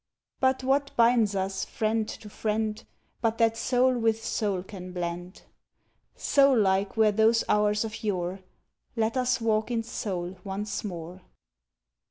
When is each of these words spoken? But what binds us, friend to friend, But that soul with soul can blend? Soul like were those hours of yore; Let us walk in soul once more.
But 0.39 0.63
what 0.63 0.89
binds 0.95 1.35
us, 1.35 1.63
friend 1.63 2.09
to 2.09 2.27
friend, 2.27 2.83
But 3.21 3.37
that 3.37 3.55
soul 3.55 3.95
with 3.99 4.25
soul 4.25 4.63
can 4.63 4.93
blend? 4.93 5.43
Soul 6.15 6.57
like 6.59 6.97
were 6.97 7.11
those 7.11 7.43
hours 7.47 7.85
of 7.85 8.03
yore; 8.03 8.39
Let 8.95 9.15
us 9.15 9.39
walk 9.39 9.69
in 9.69 9.83
soul 9.83 10.39
once 10.43 10.83
more. 10.83 11.21